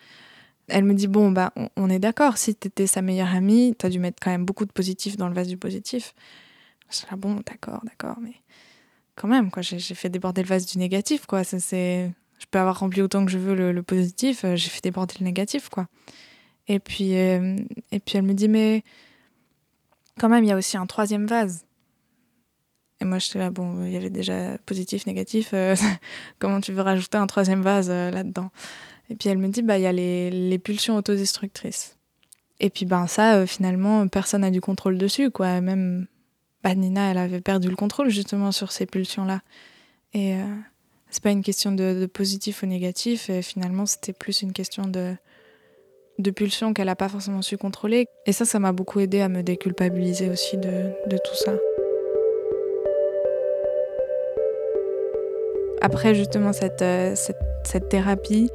Elle 0.68 0.84
me 0.84 0.94
dit 0.94 1.06
Bon, 1.06 1.30
bah, 1.30 1.52
on, 1.76 1.88
est 1.88 1.98
d'accord, 1.98 2.36
si 2.36 2.54
tu 2.54 2.68
étais 2.68 2.86
sa 2.86 3.02
meilleure 3.02 3.34
amie, 3.34 3.74
tu 3.78 3.86
as 3.86 3.88
dû 3.88 3.98
mettre 3.98 4.18
quand 4.22 4.30
même 4.30 4.44
beaucoup 4.44 4.66
de 4.66 4.72
positif 4.72 5.16
dans 5.16 5.28
le 5.28 5.34
vase 5.34 5.48
du 5.48 5.56
positif. 5.56 6.14
Je 6.90 6.96
suis 6.96 7.06
là, 7.10 7.16
bon, 7.16 7.40
d'accord, 7.46 7.80
d'accord, 7.84 8.18
mais 8.20 8.34
quand 9.16 9.28
même, 9.28 9.50
quoi, 9.50 9.62
j'ai 9.62 9.78
fait 9.78 10.10
déborder 10.10 10.42
le 10.42 10.48
vase 10.48 10.66
du 10.66 10.78
négatif, 10.78 11.26
quoi. 11.26 11.42
C'est 11.42 12.12
je 12.38 12.44
peux 12.50 12.58
avoir 12.58 12.78
rempli 12.78 13.02
autant 13.02 13.24
que 13.24 13.30
je 13.30 13.38
veux 13.38 13.54
le, 13.54 13.82
positif, 13.82 14.44
euh, 14.44 14.56
j'ai 14.56 14.68
fait 14.68 14.82
déborder 14.82 15.14
le 15.20 15.24
négatif, 15.24 15.68
quoi. 15.68 15.86
Et 16.68 16.78
puis, 16.78 17.16
euh, 17.16 17.56
et 17.92 18.00
puis 18.00 18.18
elle 18.18 18.24
me 18.24 18.34
dit, 18.34 18.48
mais 18.48 18.82
quand 20.18 20.28
même, 20.28 20.44
il 20.44 20.48
y 20.48 20.52
a 20.52 20.56
aussi 20.56 20.76
un 20.76 20.86
troisième 20.86 21.26
vase. 21.26 21.64
Et 23.00 23.04
moi, 23.04 23.18
j'étais 23.18 23.38
là, 23.38 23.50
bon, 23.50 23.84
il 23.84 23.92
y 23.92 23.96
avait 23.96 24.10
déjà 24.10 24.58
positif, 24.66 25.06
négatif, 25.06 25.50
euh, 25.52 25.74
comment 26.38 26.60
tu 26.60 26.72
veux 26.72 26.82
rajouter 26.82 27.18
un 27.18 27.26
troisième 27.26 27.62
vase 27.62 27.88
là-dedans? 27.88 28.50
Et 29.08 29.14
puis 29.14 29.28
elle 29.28 29.38
me 29.38 29.48
dit, 29.48 29.62
bah, 29.62 29.78
il 29.78 29.82
y 29.82 29.86
a 29.86 29.92
les, 29.92 30.30
les 30.30 30.58
pulsions 30.58 30.96
autodestructrices. 30.96 31.96
Et 32.58 32.70
puis, 32.70 32.86
ben, 32.86 33.06
ça, 33.06 33.46
finalement, 33.46 34.08
personne 34.08 34.40
n'a 34.40 34.50
du 34.50 34.60
contrôle 34.60 34.98
dessus, 34.98 35.30
quoi. 35.30 35.60
Même 35.60 36.06
bah, 36.68 36.74
Nina, 36.74 37.10
elle 37.10 37.18
avait 37.18 37.40
perdu 37.40 37.68
le 37.68 37.76
contrôle 37.76 38.08
justement 38.08 38.50
sur 38.52 38.72
ces 38.72 38.86
pulsions-là. 38.86 39.40
Et 40.14 40.34
c'est 41.10 41.22
pas 41.22 41.30
une 41.30 41.42
question 41.42 41.72
de, 41.72 42.06
positif 42.06 42.62
ou 42.62 42.66
négatif. 42.66 43.30
Finalement, 43.42 43.86
c'était 43.86 44.12
plus 44.12 44.42
une 44.42 44.52
question 44.52 44.86
de, 44.86 45.14
de 46.18 46.30
pulsion 46.30 46.72
qu'elle 46.72 46.86
n'a 46.86 46.96
pas 46.96 47.08
forcément 47.08 47.42
su 47.42 47.56
contrôler. 47.58 48.08
Et 48.26 48.32
ça, 48.32 48.44
ça 48.44 48.58
m'a 48.58 48.72
beaucoup 48.72 49.00
aidé 49.00 49.20
à 49.20 49.28
me 49.28 49.42
déculpabiliser 49.42 50.30
aussi 50.30 50.56
de, 50.56 50.92
tout 51.10 51.34
ça. 51.34 51.52
Après 55.82 56.14
justement 56.14 56.52
cette, 56.52 56.82
euh, 56.82 57.14
cette 57.14 57.88
thérapie, 57.88 58.50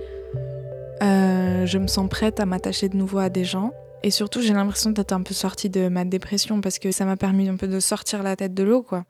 euh, 1.01 1.65
je 1.65 1.77
me 1.77 1.87
sens 1.87 2.09
prête 2.09 2.39
à 2.39 2.45
m'attacher 2.45 2.89
de 2.89 2.97
nouveau 2.97 3.19
à 3.19 3.29
des 3.29 3.45
gens. 3.45 3.71
Et 4.03 4.11
surtout, 4.11 4.41
j'ai 4.41 4.53
l'impression 4.53 4.89
d'être 4.91 5.11
un 5.11 5.21
peu 5.21 5.33
sortie 5.33 5.69
de 5.69 5.87
ma 5.87 6.05
dépression 6.05 6.59
parce 6.61 6.79
que 6.79 6.91
ça 6.91 7.05
m'a 7.05 7.17
permis 7.17 7.47
un 7.47 7.55
peu 7.55 7.67
de 7.67 7.79
sortir 7.79 8.23
la 8.23 8.35
tête 8.35 8.53
de 8.53 8.63
l'eau, 8.63 8.81
quoi. 8.81 9.05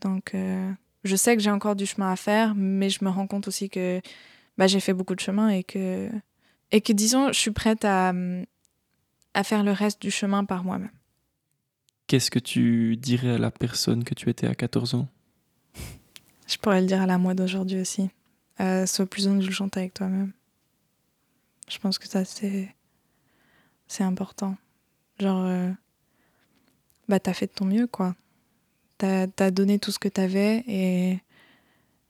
Donc, 0.00 0.34
euh, 0.34 0.72
je 1.04 1.16
sais 1.16 1.36
que 1.36 1.42
j'ai 1.42 1.50
encore 1.50 1.76
du 1.76 1.86
chemin 1.86 2.10
à 2.10 2.16
faire, 2.16 2.54
mais 2.56 2.90
je 2.90 3.04
me 3.04 3.10
rends 3.10 3.26
compte 3.26 3.46
aussi 3.46 3.70
que 3.70 4.00
bah, 4.58 4.66
j'ai 4.66 4.80
fait 4.80 4.94
beaucoup 4.94 5.14
de 5.14 5.20
chemin 5.20 5.48
et 5.48 5.62
que, 5.62 6.10
et 6.72 6.80
que, 6.80 6.92
disons, 6.92 7.28
je 7.28 7.38
suis 7.38 7.52
prête 7.52 7.84
à, 7.84 8.12
à 9.34 9.44
faire 9.44 9.62
le 9.62 9.72
reste 9.72 10.02
du 10.02 10.10
chemin 10.10 10.44
par 10.44 10.64
moi-même. 10.64 10.90
Qu'est-ce 12.08 12.30
que 12.30 12.38
tu 12.38 12.96
dirais 12.96 13.32
à 13.32 13.38
la 13.38 13.50
personne 13.50 14.04
que 14.04 14.14
tu 14.14 14.28
étais 14.30 14.46
à 14.46 14.54
14 14.54 14.94
ans? 14.94 15.08
Je 16.46 16.56
pourrais 16.56 16.80
le 16.80 16.86
dire 16.86 17.02
à 17.02 17.06
la 17.06 17.18
moi 17.18 17.34
d'aujourd'hui 17.34 17.80
aussi. 17.80 18.10
Euh, 18.60 18.86
sois 18.86 19.06
plus 19.06 19.28
indulgente 19.28 19.76
avec 19.76 19.94
toi-même. 19.94 20.32
Je 21.68 21.78
pense 21.78 21.98
que 21.98 22.06
ça, 22.06 22.24
c'est, 22.24 22.74
c'est 23.86 24.04
important. 24.04 24.56
Genre, 25.18 25.44
euh, 25.44 25.70
bah, 27.08 27.20
t'as 27.20 27.32
fait 27.32 27.46
de 27.46 27.52
ton 27.52 27.64
mieux, 27.64 27.86
quoi. 27.86 28.14
T'as 28.98 29.26
as 29.38 29.50
donné 29.50 29.78
tout 29.78 29.92
ce 29.92 29.98
que 29.98 30.08
t'avais 30.08 30.64
et 30.66 31.20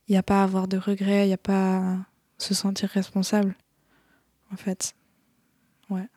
il 0.08 0.12
n'y 0.12 0.16
a 0.16 0.22
pas 0.22 0.40
à 0.40 0.44
avoir 0.44 0.68
de 0.68 0.76
regrets, 0.76 1.24
il 1.24 1.28
n'y 1.28 1.34
a 1.34 1.38
pas 1.38 1.78
à 1.78 1.96
se 2.38 2.54
sentir 2.54 2.88
responsable, 2.88 3.56
en 4.52 4.56
fait. 4.56 4.94
Ouais. 5.90 6.08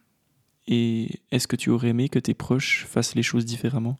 Et 0.68 1.20
est-ce 1.32 1.48
que 1.48 1.56
tu 1.56 1.72
aurais 1.72 1.90
aimé 1.90 2.10
que 2.10 2.20
tes 2.20 2.36
proches 2.36 2.86
fassent 2.86 3.16
les 3.16 3.24
choses 3.24 3.46
différemment? 3.46 3.98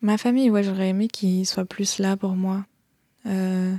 Ma 0.00 0.18
famille, 0.18 0.50
ouais, 0.50 0.62
j'aurais 0.62 0.88
aimé 0.88 1.08
qu'ils 1.08 1.46
soient 1.46 1.64
plus 1.64 1.98
là 1.98 2.16
pour 2.16 2.34
moi. 2.34 2.66
Euh, 3.26 3.74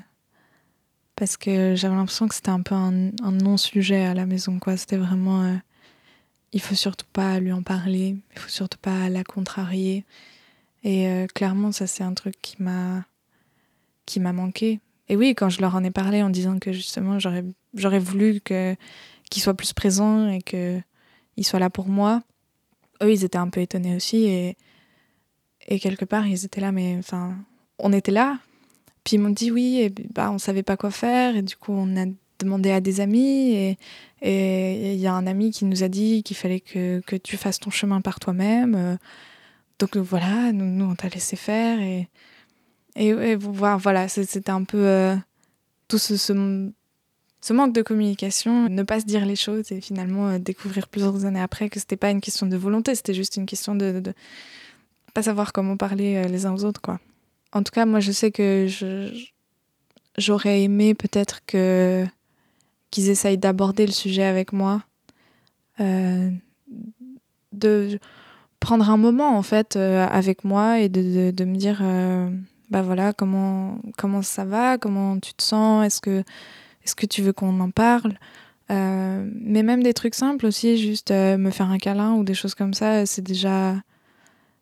parce 1.16 1.38
que 1.38 1.76
j'avais 1.76 1.96
l'impression 1.96 2.28
que 2.28 2.36
c'était 2.36 2.50
un 2.50 2.62
peu 2.62 2.76
un, 2.76 3.12
non-sujet 3.22 4.06
à 4.06 4.14
la 4.14 4.26
maison, 4.26 4.60
quoi. 4.60 4.78
C'était 4.78 4.98
vraiment. 4.98 5.44
Euh, 5.44 5.56
il 6.56 6.62
faut 6.62 6.74
surtout 6.74 7.06
pas 7.12 7.40
lui 7.42 7.52
en 7.52 7.62
parler, 7.62 8.16
il 8.34 8.40
faut 8.40 8.50
surtout 8.50 8.78
pas 8.82 9.10
la 9.10 9.26
contrarier. 9.26 10.06
Et 10.86 11.10
euh, 11.10 11.28
clairement, 11.28 11.74
ça, 11.74 11.86
c'est 11.86 12.04
un 12.04 12.14
truc 12.14 12.36
qui 12.42 12.56
m'a 12.64 13.04
qui 14.06 14.22
m'a 14.22 14.32
manqué. 14.32 14.80
Et 15.10 15.18
oui, 15.18 15.36
quand 15.36 15.50
je 15.50 15.60
leur 15.60 15.76
en 15.76 15.84
ai 15.84 15.92
parlé 15.92 16.24
en 16.24 16.30
disant 16.30 16.58
que 16.60 16.72
justement, 16.72 17.20
j'aurais, 17.20 17.44
j'aurais 17.74 18.00
voulu 18.00 18.40
que, 18.40 18.76
qu'ils 19.30 19.44
soient 19.44 19.56
plus 19.56 19.74
présents 19.74 20.30
et 20.30 20.42
qu'ils 20.42 21.46
soient 21.46 21.60
là 21.60 21.70
pour 21.70 21.88
moi, 21.90 22.24
eux, 23.04 23.12
ils 23.12 23.26
étaient 23.26 23.38
un 23.38 23.50
peu 23.50 23.60
étonnés 23.62 23.96
aussi. 23.96 24.26
Et, 24.26 24.58
et 25.68 25.80
quelque 25.80 26.06
part, 26.06 26.26
ils 26.26 26.46
étaient 26.46 26.62
là, 26.62 26.72
mais 26.72 26.96
enfin, 26.98 27.36
on 27.80 27.92
était 27.92 28.12
là. 28.12 28.40
Puis 29.04 29.18
ils 29.18 29.20
m'ont 29.20 29.30
dit 29.30 29.52
oui, 29.52 29.82
et 29.82 29.90
bah, 30.14 30.32
on 30.32 30.38
savait 30.38 30.64
pas 30.64 30.78
quoi 30.78 30.92
faire. 30.92 31.36
Et 31.36 31.42
du 31.42 31.58
coup, 31.58 31.74
on 31.74 31.98
a 31.98 32.06
demandé 32.40 32.72
à 32.72 32.82
des 32.82 33.02
amis. 33.02 33.78
Et 34.22 34.94
il 34.94 35.00
y 35.00 35.08
a 35.08 35.14
un 35.14 35.28
ami 35.28 35.52
qui 35.52 35.66
nous 35.66 35.84
a 35.84 35.88
dit 35.88 36.24
qu'il 36.24 36.36
fallait 36.36 36.60
que, 36.60 37.02
que 37.02 37.16
tu 37.16 37.38
fasses 37.38 37.60
ton 37.60 37.70
chemin 37.70 38.02
par 38.02 38.20
toi-même. 38.20 38.98
Donc 39.80 39.98
voilà, 39.98 40.52
nous, 40.52 40.86
on 40.86 40.96
t'a 40.96 41.10
laissé 41.10 41.36
faire 41.36 41.80
et, 41.80 42.08
et, 42.96 43.36
voilà, 43.36 44.08
c'était 44.08 44.50
un 44.50 44.64
peu 44.64 44.86
euh, 44.88 45.16
tout 45.88 45.98
ce, 45.98 46.16
ce, 46.16 46.34
manque 47.54 47.74
de 47.74 47.82
communication, 47.82 48.70
ne 48.70 48.84
pas 48.84 49.02
se 49.02 49.06
dire 49.06 49.26
les 49.26 49.36
choses 49.36 49.72
et 49.72 49.82
finalement 49.82 50.30
euh, 50.30 50.40
découvrir 50.40 50.88
plusieurs 50.88 51.26
années 51.26 51.42
après 51.42 51.70
que 51.70 51.80
c'était 51.80 51.98
pas 51.98 52.10
une 52.10 52.22
question 52.22 52.48
de 52.48 52.56
volonté, 52.56 52.96
c'était 52.96 53.14
juste 53.14 53.36
une 53.36 53.46
question 53.46 53.76
de, 53.76 54.00
de, 54.00 54.14
pas 55.14 55.24
savoir 55.24 55.52
comment 55.52 55.76
parler 55.76 56.16
euh, 56.16 56.28
les 56.28 56.46
uns 56.46 56.54
aux 56.54 56.64
autres 56.64 56.82
quoi. 56.82 57.00
En 57.52 57.64
tout 57.64 57.72
cas, 57.72 57.86
moi 57.86 58.00
je 58.00 58.12
sais 58.12 58.32
que 58.32 58.68
j'aurais 60.18 60.62
aimé 60.62 60.94
peut-être 60.94 61.46
que 61.46 62.06
qu'ils 62.96 63.10
essayent 63.10 63.38
d'aborder 63.38 63.86
le 63.86 63.92
sujet 63.92 64.24
avec 64.24 64.54
moi. 64.54 64.82
de 67.52 68.00
prendre 68.60 68.90
un 68.90 68.98
moment 68.98 69.38
en 69.38 69.44
fait 69.44 69.76
euh, 69.76 70.08
avec 70.08 70.44
moi 70.44 70.80
et 70.80 70.90
de, 70.90 71.46
me 71.46 71.56
dire 71.56 71.80
euh, 71.84 72.30
bah 72.72 72.82
voilà 72.82 73.14
comment 73.14 73.80
comment 73.98 74.24
ça 74.24 74.44
va 74.44 74.78
comment 74.78 75.20
tu 75.20 75.34
te 75.34 75.44
sens 75.44 75.86
est-ce 75.86 76.02
que 76.02 76.24
est-ce 76.84 76.96
que 76.96 77.06
tu 77.06 77.22
veux 77.22 77.34
qu'on 77.34 77.60
en 77.62 77.72
parle? 77.72 78.14
Euh, 78.72 79.28
mais 79.40 79.62
même 79.62 79.84
des 79.84 79.94
trucs 79.94 80.16
simples 80.16 80.48
aussi 80.48 80.78
juste 80.78 81.12
me 81.12 81.52
faire 81.52 81.70
un 81.70 81.78
câlin 81.78 82.14
ou 82.14 82.24
des 82.24 82.34
choses 82.34 82.56
comme 82.56 82.74
ça 82.74 83.06
c'est 83.06 83.22
déjà 83.22 83.76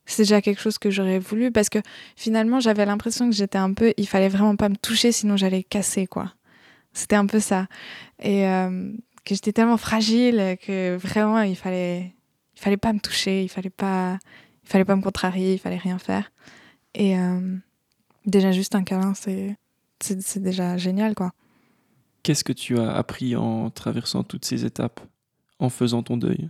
c'est 0.06 0.24
déjà 0.24 0.42
quelque 0.42 0.60
chose 0.60 0.78
que 0.78 0.90
j'aurais 0.90 1.20
voulu 1.20 1.52
parce 1.52 1.70
que 1.70 1.80
finalement 2.18 2.60
j'avais 2.60 2.86
l'impression 2.86 3.30
que 3.30 3.36
j'étais 3.36 3.58
un 3.58 3.74
peu 3.74 3.94
il 3.96 4.08
fallait 4.08 4.28
vraiment 4.28 4.58
pas 4.58 4.68
me 4.68 4.76
toucher 4.76 5.14
sinon 5.14 5.38
j'allais 5.38 5.64
casser 5.64 6.08
quoi 6.08 6.34
c'était 6.94 7.16
un 7.16 7.26
peu 7.26 7.40
ça 7.40 7.68
et 8.22 8.44
que 9.26 9.36
j'étais 9.36 9.54
tellement 9.54 9.78
fragile 9.78 10.58
que 10.62 10.96
vraiment 10.96 11.42
il 11.42 11.56
fallait 11.56 12.14
il 12.56 12.62
fallait 12.62 12.78
pas 12.78 12.94
me 12.94 13.00
toucher, 13.00 13.44
il 13.44 13.50
fallait 13.50 13.70
pas, 13.70 14.18
il 14.64 14.70
fallait 14.70 14.86
pas 14.86 14.96
me 14.96 15.02
contrarier, 15.02 15.54
il 15.54 15.60
fallait 15.60 15.78
rien 15.78 15.98
faire. 15.98 16.32
Et 16.94 17.18
euh, 17.18 17.58
déjà 18.26 18.52
juste 18.52 18.76
un 18.76 18.84
câlin, 18.84 19.14
c'est, 19.14 19.58
c'est, 20.00 20.42
déjà 20.42 20.78
génial, 20.78 21.16
quoi. 21.16 21.32
Qu'est-ce 22.22 22.44
que 22.44 22.54
tu 22.54 22.80
as 22.80 22.94
appris 22.94 23.36
en 23.36 23.70
traversant 23.70 24.24
toutes 24.24 24.46
ces 24.46 24.66
étapes, 24.66 25.02
en 25.60 25.70
faisant 25.70 26.04
ton 26.04 26.18
deuil? 26.18 26.50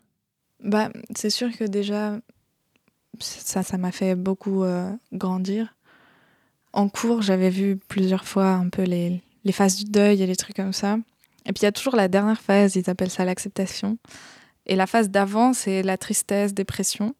Bah, 0.64 0.90
c'est 1.16 1.30
sûr 1.30 1.56
que 1.58 1.64
déjà, 1.64 2.20
ça, 3.20 3.64
ça 3.64 3.78
m'a 3.78 3.92
fait 3.92 4.16
beaucoup 4.16 4.64
euh, 4.64 4.92
grandir. 5.14 5.76
En 6.74 6.90
cours, 6.90 7.22
j'avais 7.22 7.50
vu 7.50 7.78
plusieurs 7.78 8.26
fois 8.26 8.52
un 8.52 8.70
peu 8.70 8.84
les, 8.84 9.22
les 9.44 9.52
phases 9.52 9.78
du 9.78 9.86
deuil 9.86 10.22
et 10.22 10.28
les 10.28 10.36
trucs 10.36 10.56
comme 10.56 10.74
ça. 10.74 10.98
Et 11.46 11.52
puis 11.52 11.62
il 11.62 11.64
y 11.64 11.68
a 11.68 11.72
toujours 11.72 11.96
la 11.96 12.08
dernière 12.08 12.42
phase, 12.42 12.76
ils 12.76 12.90
appellent 12.90 13.12
ça 13.12 13.26
l'acceptation. 13.26 13.98
Et 14.66 14.76
la 14.76 14.88
phase 14.88 15.10
d'avant, 15.10 15.54
c'est 15.54 15.84
la 15.84 15.98
tristesse, 15.98 16.54
dépression. 16.54 17.16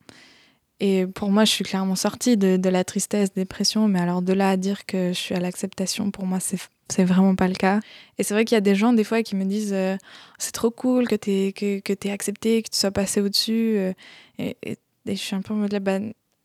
Et 0.80 1.06
pour 1.06 1.30
moi, 1.30 1.46
je 1.46 1.52
suis 1.52 1.64
clairement 1.64 1.96
sortie 1.96 2.36
de, 2.36 2.70
la 2.70 2.84
tristesse, 2.84 3.34
dépression, 3.34 3.88
mais 3.88 4.00
alors 4.00 4.22
de 4.22 4.34
là 4.34 4.50
à 4.50 4.58
dire 4.58 4.86
que 4.86 5.10
je 5.10 5.18
suis 5.18 5.36
à 5.36 5.40
l'acceptation, 5.40 6.12
pour 6.12 6.26
moi, 6.26 6.40
c'est 6.40 6.58
c'est 6.90 7.06
vraiment 7.06 7.36
pas 7.36 7.48
le 7.48 7.56
cas. 7.56 7.80
Et 8.18 8.24
c'est 8.24 8.34
vrai 8.34 8.46
qu'il 8.46 8.56
y 8.56 8.58
a 8.58 8.62
des 8.62 8.76
gens, 8.76 8.94
des 8.94 9.04
fois, 9.04 9.24
qui 9.24 9.36
me 9.36 9.46
disent 9.46 9.74
euh, 9.74 9.98
c'est 10.38 10.52
trop 10.52 10.70
cool 10.70 11.08
que 11.08 11.16
tu 11.16 11.54
que, 11.54 11.80
que 11.80 12.10
accepté, 12.10 12.62
que 12.62 12.70
tu 12.70 12.78
sois 12.78 12.92
passé 12.92 13.22
au-dessus. 13.22 13.78
Euh, 13.78 13.94
et, 14.40 14.78
je 15.06 15.14
suis 15.14 15.36
un 15.36 15.42
peu 15.42 15.54
en 15.54 15.58
mode 15.58 15.74
bah, 15.80 16.00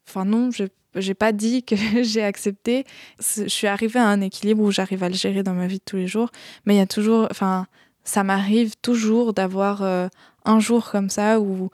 enfin, 0.08 0.25
non, 0.25 0.50
je 0.50 0.64
j'ai 1.00 1.14
pas 1.14 1.33
dit 1.33 1.62
que 1.62 1.76
j'ai 2.02 2.23
accepté. 2.23 2.85
Je 3.21 3.49
suis 3.49 3.67
arrivée 3.67 4.00
à 4.00 4.07
un 4.07 4.21
équilibre 4.21 4.62
où 4.62 4.71
j'arrive 4.71 5.02
à 5.02 5.09
le 5.09 5.14
gérer 5.14 5.43
dans 5.43 5.55
ma 5.55 5.67
vie 5.67 5.78
de 5.78 5.85
tous 5.85 5.97
les 5.97 6.07
jours. 6.07 6.31
Mais 6.64 6.75
il 6.75 6.78
y 6.78 6.83
a 6.83 6.87
toujours, 6.87 7.28
enfin, 7.31 7.67
ça 8.05 8.25
m'arrive 8.25 8.75
toujours 8.81 9.35
d'avoir 9.35 9.83
euh, 9.83 10.09
un 10.45 10.61
jour 10.61 10.90
comme 10.90 11.11
ça 11.11 11.40
où 11.40 11.71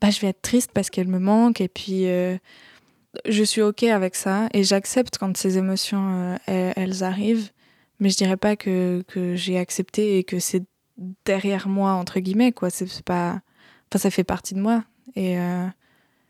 bah, 0.00 0.10
je 0.10 0.20
vais 0.20 0.28
être 0.28 0.42
triste 0.42 0.72
parce 0.74 0.90
qu'elle 0.90 1.08
me 1.08 1.20
manque 1.20 1.60
et 1.60 1.68
puis, 1.68 2.06
euh, 2.06 2.36
je 3.28 3.42
suis 3.42 3.62
ok 3.62 3.84
avec 3.84 4.14
ça 4.14 4.48
et 4.52 4.64
j'accepte 4.64 5.18
quand 5.18 5.36
ces 5.36 5.58
émotions 5.58 6.38
euh, 6.48 6.72
elles, 6.76 7.04
arrivent, 7.04 7.50
mais 7.98 8.08
je 8.08 8.16
dirais 8.16 8.36
pas 8.36 8.56
que, 8.56 9.04
que 9.08 9.36
j'ai 9.36 9.58
accepté 9.58 10.18
et 10.18 10.24
que 10.24 10.38
c'est 10.38 10.64
derrière 11.24 11.68
moi 11.68 11.92
entre 11.92 12.20
guillemets 12.20 12.52
quoi. 12.52 12.70
C'est 12.70 13.02
pas, 13.02 13.40
enfin 13.88 13.98
ça 13.98 14.10
fait 14.10 14.24
partie 14.24 14.54
de 14.54 14.60
moi 14.60 14.84
et 15.16 15.36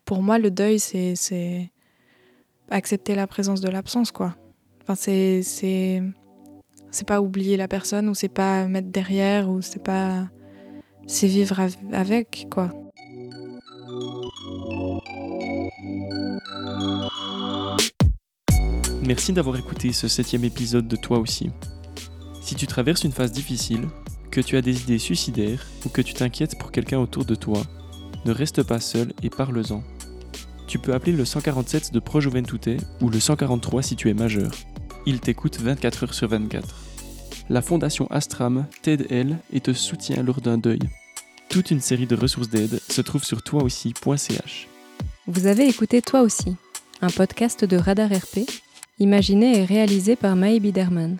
pour 0.07 0.23
moi 0.23 0.39
le 0.39 0.51
deuil 0.51 0.81
c'est 0.81 1.71
accepter 2.71 3.15
la 3.15 3.27
présence 3.27 3.61
de 3.61 3.69
l'absence 3.69 4.13
quoi. 4.13 4.35
Enfin 4.83 4.95
c'est 4.95 5.43
c'est 5.43 6.03
c'est 6.91 7.07
pas 7.07 7.21
oublier 7.21 7.57
la 7.57 7.69
personne 7.69 8.09
ou 8.09 8.15
c'est 8.15 8.29
pas 8.29 8.67
mettre 8.67 8.89
derrière 8.89 9.49
ou 9.49 9.63
c'est 9.63 9.83
pas 9.83 10.29
c'est 11.07 11.27
vivre 11.27 11.61
avec 11.93 12.47
quoi. 12.51 12.71
Merci 19.03 19.33
d'avoir 19.33 19.57
écouté 19.57 19.93
ce 19.93 20.09
septième 20.09 20.45
épisode 20.45 20.87
de 20.87 20.95
Toi 20.95 21.19
aussi. 21.19 21.51
Si 22.43 22.55
tu 22.55 22.67
traverses 22.67 23.03
une 23.03 23.13
phase 23.13 23.33
difficile, 23.33 23.89
que 24.31 24.41
tu 24.41 24.57
as 24.57 24.63
des 24.63 24.83
idées 24.83 24.99
suicidaires 24.99 25.67
ou 25.85 25.89
que 25.89 26.03
tu 26.03 26.15
t'inquiètes 26.15 26.59
pour 26.59 26.71
quelqu'un 26.71 26.99
autour 26.99 27.25
de 27.25 27.35
toi, 27.35 27.63
ne 28.25 28.33
reste 28.33 28.63
pas 28.63 28.81
seul 28.81 29.13
et 29.23 29.31
parle-en. 29.31 29.83
Tu 30.71 30.79
peux 30.79 30.95
appeler 30.95 31.11
le 31.11 31.25
147 31.25 31.93
de 31.93 31.99
Pro 31.99 32.21
ou 32.21 33.09
le 33.09 33.19
143 33.19 33.83
si 33.83 33.97
tu 33.97 34.09
es 34.09 34.15
majeur. 34.15 34.53
Il 35.05 35.19
t'écoute 35.19 35.59
24 35.59 36.05
heures 36.05 36.15
sur 36.15 36.29
24. 36.29 36.65
La 37.49 37.61
fondation 37.61 38.07
Astram 38.09 38.67
t'aide 38.81 39.09
elle 39.11 39.39
et 39.53 39.59
te 39.59 39.73
soutient 39.73 40.23
lors 40.23 40.41
d'un 40.41 40.59
deuil. 40.59 40.79
Toute 41.49 41.73
une 41.73 41.81
série 41.81 42.07
de 42.07 42.15
ressources 42.15 42.51
d'aide 42.51 42.81
se 42.89 43.01
trouve 43.01 43.25
sur 43.25 43.43
toiaussi.ch. 43.43 44.69
Vous 45.27 45.47
avez 45.47 45.67
écouté 45.67 46.03
Toi 46.03 46.21
aussi, 46.21 46.55
un 47.03 47.11
podcast 47.11 47.65
de 47.65 47.77
Radar 47.77 48.09
RP 48.09 48.49
imaginé 49.01 49.59
et 49.59 49.65
réalisé 49.65 50.15
par 50.15 50.37
Maë 50.37 50.61
Biderman. 50.61 51.19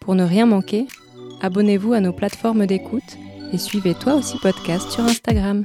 Pour 0.00 0.14
ne 0.14 0.24
rien 0.24 0.44
manquer, 0.44 0.86
abonnez-vous 1.40 1.94
à 1.94 2.00
nos 2.00 2.12
plateformes 2.12 2.66
d'écoute 2.66 3.16
et 3.54 3.56
suivez 3.56 3.94
toi 3.94 4.16
aussi 4.16 4.36
podcast 4.42 4.90
sur 4.90 5.04
Instagram. 5.04 5.64